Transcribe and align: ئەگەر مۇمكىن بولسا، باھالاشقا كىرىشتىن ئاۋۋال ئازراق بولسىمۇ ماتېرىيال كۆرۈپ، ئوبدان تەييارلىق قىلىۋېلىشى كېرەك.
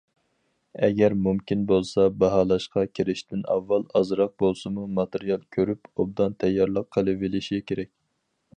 ئەگەر 0.85 1.15
مۇمكىن 1.27 1.65
بولسا، 1.71 2.05
باھالاشقا 2.23 2.85
كىرىشتىن 2.99 3.43
ئاۋۋال 3.55 3.85
ئازراق 4.01 4.33
بولسىمۇ 4.45 4.87
ماتېرىيال 5.01 5.47
كۆرۈپ، 5.57 5.89
ئوبدان 5.93 6.37
تەييارلىق 6.45 6.89
قىلىۋېلىشى 6.97 7.65
كېرەك. 7.73 7.93